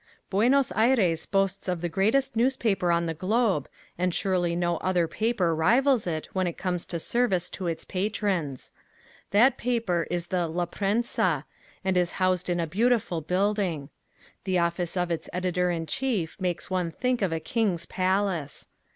[0.31, 3.69] Buenos Aires boasts of the greatest newspaper on the globe
[3.99, 8.71] and surely no other paper rivals it when it comes to service to its patrons.
[9.29, 11.43] That paper is the La Prensa
[11.85, 13.89] and it is housed in a beautiful building.
[14.43, 18.69] The office of its editor in chief makes one think of a king's palace.